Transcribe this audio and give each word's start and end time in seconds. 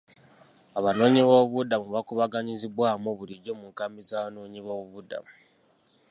Abanoonyiboobubudamu 0.77 1.87
bakungaanyizibwa 1.95 2.83
wamu 2.89 3.09
bulijjo 3.17 3.51
mu 3.59 3.65
nkambi 3.71 4.01
z'abanoonyiboobubudamu. 4.09 5.31